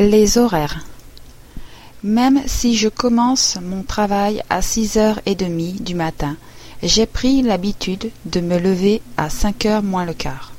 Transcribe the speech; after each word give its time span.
Les 0.00 0.38
horaires. 0.38 0.84
Même 2.04 2.42
si 2.46 2.76
je 2.76 2.88
commence 2.88 3.58
mon 3.60 3.82
travail 3.82 4.44
à 4.48 4.62
six 4.62 4.96
heures 4.96 5.18
et 5.26 5.34
demie 5.34 5.72
du 5.72 5.96
matin, 5.96 6.36
j'ai 6.84 7.04
pris 7.04 7.42
l'habitude 7.42 8.12
de 8.24 8.40
me 8.40 8.58
lever 8.58 9.02
à 9.16 9.28
cinq 9.28 9.66
heures 9.66 9.82
moins 9.82 10.04
le 10.04 10.14
quart. 10.14 10.52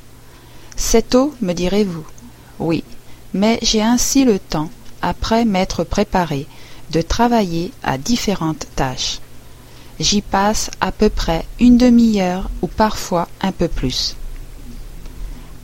C'est 0.76 1.08
tôt, 1.08 1.32
me 1.40 1.54
direz-vous. 1.54 2.04
Oui, 2.58 2.84
mais 3.32 3.58
j'ai 3.62 3.80
ainsi 3.80 4.26
le 4.26 4.38
temps, 4.38 4.68
après 5.00 5.46
m'être 5.46 5.84
préparé, 5.84 6.46
de 6.90 7.00
travailler 7.00 7.72
à 7.82 7.96
différentes 7.96 8.66
tâches. 8.76 9.20
J'y 9.98 10.20
passe 10.20 10.70
à 10.82 10.92
peu 10.92 11.08
près 11.08 11.46
une 11.58 11.78
demi-heure 11.78 12.50
ou 12.60 12.66
parfois 12.66 13.26
un 13.40 13.52
peu 13.52 13.68
plus. 13.68 14.16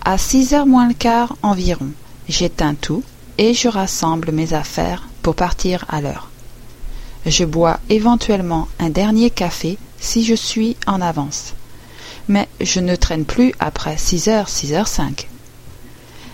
À 0.03 0.17
six 0.17 0.55
heures 0.55 0.65
moins 0.65 0.89
le 0.89 0.95
quart 0.95 1.37
environ, 1.43 1.91
j'éteins 2.27 2.75
tout, 2.75 3.03
et 3.39 3.55
je 3.55 3.69
rassemble 3.69 4.33
mes 4.33 4.53
affaires 4.53 5.09
pour 5.23 5.35
partir 5.35 5.85
à 5.89 6.01
l'heure. 6.01 6.31
Je 7.27 7.45
bois 7.45 7.81
éventuellement 7.89 8.69
un 8.79 8.91
dernier 8.91 9.31
café 9.31 9.79
si 9.99 10.25
je 10.25 10.35
suis 10.35 10.77
en 10.87 11.01
avance. 11.01 11.55
Mais 12.29 12.49
je 12.61 12.81
ne 12.81 12.97
traîne 12.97 13.25
plus 13.25 13.53
après 13.59 13.97
six 13.99 14.29
heures, 14.29 14.49
six 14.49 14.73
heures 14.73 14.89
cinq. 14.89 15.29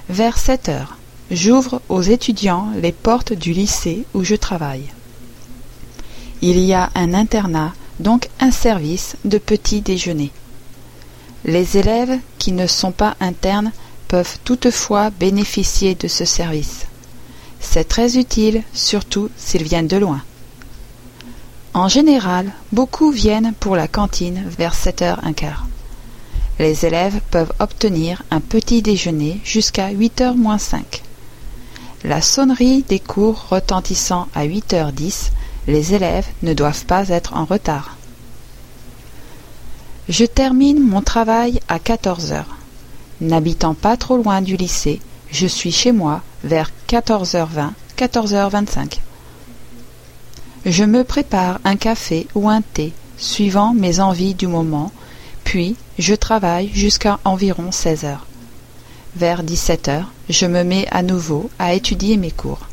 Vers 0.08 0.38
sept 0.38 0.68
heures, 0.68 0.96
j'ouvre 1.30 1.80
aux 1.88 2.02
étudiants 2.02 2.68
les 2.80 2.92
portes 2.92 3.32
du 3.32 3.52
lycée 3.52 4.04
où 4.14 4.24
je 4.24 4.34
travaille. 4.34 4.86
Il 6.42 6.58
y 6.58 6.74
a 6.74 6.90
un 6.94 7.14
internat, 7.14 7.72
donc 8.00 8.28
un 8.40 8.50
service 8.50 9.16
de 9.24 9.38
petit 9.38 9.80
déjeuner. 9.80 10.30
Les 11.44 11.78
élèves 11.78 12.18
qui 12.38 12.52
ne 12.52 12.66
sont 12.66 12.92
pas 12.92 13.16
internes 13.20 13.72
peuvent 14.08 14.38
toutefois 14.44 15.10
bénéficier 15.10 15.94
de 15.94 16.08
ce 16.08 16.24
service. 16.24 16.86
C'est 17.62 17.88
très 17.88 18.18
utile, 18.18 18.62
surtout 18.74 19.30
s'ils 19.38 19.62
viennent 19.62 19.86
de 19.86 19.96
loin. 19.96 20.22
En 21.72 21.88
général, 21.88 22.52
beaucoup 22.70 23.10
viennent 23.10 23.54
pour 23.58 23.76
la 23.76 23.88
cantine 23.88 24.44
vers 24.58 24.74
sept 24.74 25.00
heures 25.00 25.20
un 25.22 25.32
quart. 25.32 25.66
Les 26.58 26.84
élèves 26.84 27.20
peuvent 27.30 27.52
obtenir 27.60 28.22
un 28.30 28.40
petit 28.40 28.82
déjeuner 28.82 29.40
jusqu'à 29.42 29.88
huit 29.88 30.20
heures 30.20 30.36
moins 30.36 30.58
cinq. 30.58 31.02
La 32.04 32.20
sonnerie 32.20 32.84
des 32.86 33.00
cours 33.00 33.46
retentissant 33.48 34.28
à 34.34 34.44
huit 34.44 34.74
heures 34.74 34.92
dix, 34.92 35.30
les 35.66 35.94
élèves 35.94 36.26
ne 36.42 36.52
doivent 36.52 36.84
pas 36.84 37.08
être 37.08 37.34
en 37.34 37.46
retard. 37.46 37.96
Je 40.10 40.26
termine 40.26 40.86
mon 40.86 41.00
travail 41.00 41.60
à 41.68 41.78
quatorze 41.78 42.32
heures. 42.32 42.56
N'habitant 43.22 43.74
pas 43.74 43.96
trop 43.96 44.16
loin 44.16 44.42
du 44.42 44.56
lycée, 44.56 45.00
je 45.30 45.46
suis 45.46 45.72
chez 45.72 45.92
moi 45.92 46.22
vers 46.44 46.70
14h20, 46.88 47.70
14h25. 47.96 48.98
Je 50.64 50.84
me 50.84 51.04
prépare 51.04 51.60
un 51.64 51.76
café 51.76 52.26
ou 52.34 52.48
un 52.48 52.62
thé, 52.62 52.92
suivant 53.16 53.74
mes 53.74 54.00
envies 54.00 54.34
du 54.34 54.46
moment, 54.46 54.92
puis 55.44 55.76
je 55.98 56.14
travaille 56.14 56.70
jusqu'à 56.72 57.18
environ 57.24 57.72
16 57.72 58.04
heures. 58.04 58.26
Vers 59.16 59.42
17 59.42 59.88
heures, 59.88 60.12
je 60.28 60.46
me 60.46 60.62
mets 60.62 60.86
à 60.90 61.02
nouveau 61.02 61.50
à 61.58 61.74
étudier 61.74 62.16
mes 62.16 62.30
cours. 62.30 62.68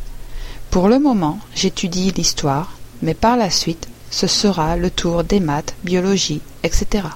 Pour 0.69 0.87
le 0.87 0.99
moment, 0.99 1.39
j'étudie 1.55 2.11
l'histoire, 2.11 2.77
mais 3.01 3.13
par 3.13 3.37
la 3.37 3.49
suite, 3.49 3.87
ce 4.11 4.27
sera 4.27 4.77
le 4.77 4.89
tour 4.89 5.23
des 5.23 5.39
maths, 5.39 5.75
biologie, 5.83 6.41
etc. 6.63 7.07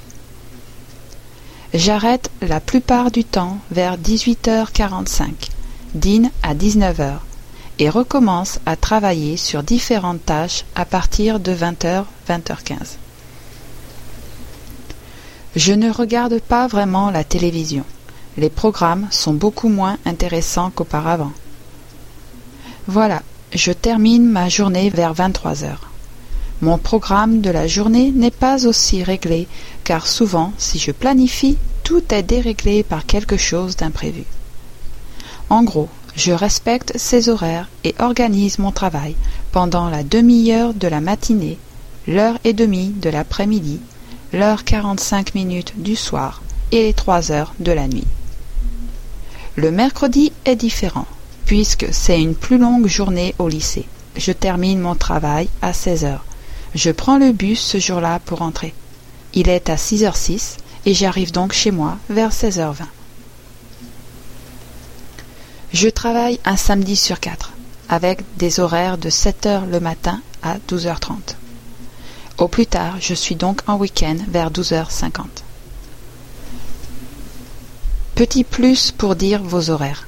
J'arrête 1.74 2.30
la 2.42 2.60
plupart 2.60 3.12
du 3.12 3.24
temps 3.24 3.58
vers 3.72 3.98
18h45, 3.98 5.30
dîne 5.96 6.32
à 6.42 6.56
19h 6.56 7.18
et 7.80 7.90
recommence 7.90 8.60
à 8.66 8.76
travailler 8.76 9.38
sur 9.38 9.64
différentes 9.64 10.26
tâches 10.26 10.66
à 10.76 10.86
partir 10.86 11.40
de 11.40 11.54
20h, 11.54 12.06
20h15. 12.30 12.98
Je 15.56 15.74
ne 15.74 15.92
regarde 15.92 16.40
pas 16.40 16.68
vraiment 16.68 17.12
la 17.12 17.24
télévision. 17.24 17.84
Les 18.38 18.50
programmes 18.50 19.08
sont 19.12 19.34
beaucoup 19.34 19.70
moins 19.70 19.98
intéressants 20.06 20.72
qu'auparavant. 20.72 21.32
Voilà, 22.88 23.22
je 23.54 23.72
termine 23.72 24.28
ma 24.28 24.50
journée 24.50 24.90
vers 24.90 25.14
23 25.14 25.64
heures. 25.64 25.90
Mon 26.62 26.78
programme 26.78 27.42
de 27.42 27.50
la 27.50 27.68
journée 27.68 28.12
n'est 28.12 28.32
pas 28.32 28.66
aussi 28.66 29.04
réglé, 29.04 29.48
car 29.84 30.08
souvent, 30.08 30.54
si 30.58 30.80
je 30.80 30.92
planifie, 30.92 31.58
tout 31.84 32.14
est 32.14 32.24
déréglé 32.24 32.84
par 32.84 33.06
quelque 33.06 33.38
chose 33.38 33.76
d'imprévu. 33.76 34.24
En 35.50 35.64
gros, 35.64 35.90
je 36.16 36.32
respecte 36.32 36.98
ces 36.98 37.30
horaires 37.30 37.70
et 37.84 37.96
organise 38.00 38.60
mon 38.60 38.72
travail 38.72 39.16
pendant 39.52 39.90
la 39.90 40.04
demi-heure 40.04 40.74
de 40.74 40.88
la 40.88 41.02
matinée, 41.02 41.58
l'heure 42.08 42.38
et 42.44 42.54
demie 42.54 42.90
de 42.90 43.10
l'après-midi, 43.10 43.80
l'heure 44.32 44.64
quarante-cinq 44.64 45.36
minutes 45.36 45.74
du 45.78 45.96
soir 45.96 46.42
et 46.72 46.84
les 46.84 46.94
trois 46.94 47.32
heures 47.32 47.54
de 47.60 47.72
la 47.72 47.88
nuit. 47.88 48.08
Le 49.56 49.70
mercredi 49.70 50.32
est 50.46 50.56
différent, 50.56 51.06
puisque 51.46 51.88
c'est 51.92 52.20
une 52.20 52.36
plus 52.36 52.58
longue 52.58 52.88
journée 52.88 53.36
au 53.38 53.48
lycée. 53.48 53.86
Je 54.16 54.32
termine 54.32 54.80
mon 54.80 54.96
travail 54.96 55.50
à 55.62 55.74
seize 55.74 56.06
heures. 56.06 56.26
Je 56.74 56.90
prends 56.90 57.20
le 57.20 57.32
bus 57.32 57.60
ce 57.60 57.80
jour-là 57.80 58.20
pour 58.26 58.42
entrer. 58.42 58.74
Il 59.36 59.50
est 59.50 59.70
à 59.70 59.78
six 59.78 60.04
heures 60.04 60.16
six 60.16 60.58
et 60.86 60.94
j'arrive 60.94 61.32
donc 61.32 61.54
chez 61.54 61.72
moi 61.72 61.98
vers 62.10 62.34
seize 62.34 62.60
heures 62.60 62.74
vingt. 62.74 62.88
Je 65.74 65.90
travaille 65.90 66.40
un 66.46 66.56
samedi 66.56 66.96
sur 66.96 67.20
quatre, 67.20 67.52
avec 67.90 68.22
des 68.38 68.60
horaires 68.60 69.00
de 69.00 69.10
sept 69.10 69.48
heures 69.48 69.66
le 69.66 69.80
matin 69.80 70.22
à 70.44 70.58
douze 70.68 70.86
heures 70.86 71.00
trente. 71.00 71.36
Au 72.38 72.48
plus 72.48 72.68
tard, 72.68 72.98
je 73.00 73.16
suis 73.16 73.34
donc 73.34 73.62
en 73.66 73.78
week-end 73.78 74.18
vers 74.28 74.52
douze 74.52 74.72
heures 74.72 74.92
cinquante. 74.92 75.44
Petit 78.14 78.44
plus 78.44 78.92
pour 78.92 79.16
dire 79.16 79.42
vos 79.42 79.72
horaires. 79.72 80.08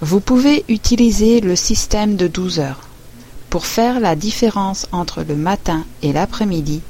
Vous 0.00 0.18
pouvez 0.18 0.64
utiliser 0.68 1.40
le 1.40 1.54
système 1.54 2.16
de 2.16 2.26
douze 2.26 2.58
heures. 2.58 2.88
Pour 3.48 3.64
faire 3.64 4.00
la 4.00 4.16
différence 4.16 4.88
entre 4.90 5.22
le 5.22 5.36
matin 5.36 5.84
et 6.02 6.12
l'après-midi, 6.12 6.80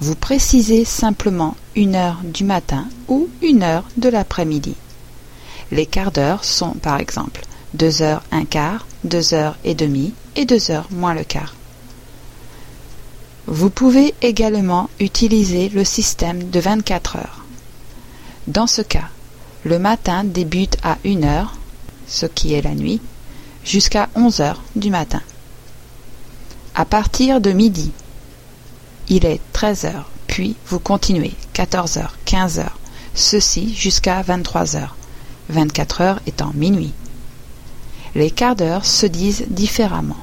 vous 0.00 0.14
précisez 0.14 0.86
simplement 0.86 1.56
une 1.76 1.94
heure 1.94 2.20
du 2.24 2.44
matin 2.44 2.86
ou 3.08 3.28
une 3.42 3.62
heure 3.62 3.84
de 3.98 4.08
l'après-midi. 4.08 4.76
Les 5.70 5.86
quarts 5.86 6.12
d'heure 6.12 6.44
sont 6.44 6.72
par 6.72 6.98
exemple 6.98 7.42
deux 7.74 8.02
heures 8.02 8.22
un 8.32 8.44
quart, 8.44 8.86
deux 9.04 9.34
heures 9.34 9.56
et 9.64 9.74
demie 9.74 10.12
et 10.36 10.44
deux 10.44 10.70
heures 10.70 10.88
moins 10.90 11.14
le 11.14 11.24
quart. 11.24 11.54
Vous 13.46 13.70
pouvez 13.70 14.14
également 14.22 14.90
utiliser 14.98 15.68
le 15.68 15.84
système 15.84 16.50
de 16.50 16.60
24 16.60 17.16
heures. 17.16 17.44
Dans 18.46 18.66
ce 18.66 18.82
cas, 18.82 19.08
le 19.64 19.78
matin 19.78 20.24
débute 20.24 20.76
à 20.82 20.98
une 21.04 21.24
heure, 21.24 21.56
ce 22.06 22.26
qui 22.26 22.54
est 22.54 22.62
la 22.62 22.74
nuit, 22.74 23.00
jusqu'à 23.64 24.08
onze 24.14 24.40
heures 24.40 24.62
du 24.74 24.90
matin 24.90 25.20
à 26.74 26.84
partir 26.84 27.40
de 27.40 27.52
midi. 27.52 27.92
Il 29.08 29.26
est 29.26 29.40
treize 29.52 29.84
heures, 29.84 30.08
puis 30.26 30.56
vous 30.66 30.78
continuez 30.78 31.34
quatorze 31.52 31.96
heures, 31.96 32.16
quinze 32.24 32.58
heures, 32.58 32.78
ceci 33.14 33.74
jusqu'à 33.74 34.22
vingt-trois 34.22 34.76
heures, 34.76 34.96
vingt-quatre 35.50 36.00
heures 36.00 36.20
étant 36.26 36.52
minuit. 36.54 36.92
Les 38.14 38.30
quarts 38.30 38.56
d'heure 38.56 38.84
se 38.84 39.06
disent 39.06 39.44
différemment. 39.48 40.16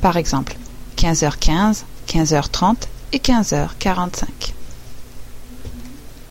Par 0.00 0.16
exemple, 0.16 0.56
quinze 0.96 1.22
heures 1.22 1.38
quinze, 1.38 1.84
quinze 2.06 2.34
heures 2.34 2.50
trente 2.50 2.88
et 3.12 3.18
quinze 3.18 3.52
heures 3.52 3.78
quarante-cinq. 3.78 4.54